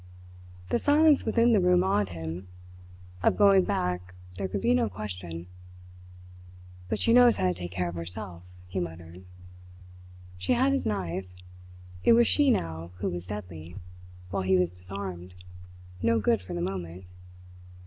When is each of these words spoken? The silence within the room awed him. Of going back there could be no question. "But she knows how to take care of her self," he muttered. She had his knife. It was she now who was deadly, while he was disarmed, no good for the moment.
The 0.69 0.79
silence 0.79 1.25
within 1.25 1.53
the 1.53 1.59
room 1.59 1.83
awed 1.83 2.09
him. 2.09 2.47
Of 3.21 3.37
going 3.37 3.65
back 3.65 4.15
there 4.35 4.47
could 4.47 4.61
be 4.63 4.73
no 4.73 4.89
question. 4.89 5.45
"But 6.89 6.97
she 6.97 7.13
knows 7.13 7.35
how 7.35 7.45
to 7.45 7.53
take 7.53 7.69
care 7.69 7.87
of 7.87 7.93
her 7.93 8.05
self," 8.07 8.41
he 8.67 8.79
muttered. 8.79 9.21
She 10.39 10.53
had 10.53 10.73
his 10.73 10.87
knife. 10.87 11.27
It 12.03 12.13
was 12.13 12.27
she 12.27 12.49
now 12.49 12.89
who 12.97 13.11
was 13.11 13.27
deadly, 13.27 13.75
while 14.31 14.41
he 14.41 14.57
was 14.57 14.71
disarmed, 14.71 15.35
no 16.01 16.19
good 16.19 16.41
for 16.41 16.55
the 16.55 16.61
moment. 16.61 17.05